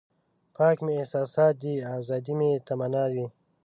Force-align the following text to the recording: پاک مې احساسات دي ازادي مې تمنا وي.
پاک 0.55 0.77
مې 0.85 0.93
احساسات 0.99 1.53
دي 1.63 1.73
ازادي 1.97 2.33
مې 2.39 2.51
تمنا 2.67 3.05
وي. 3.13 3.25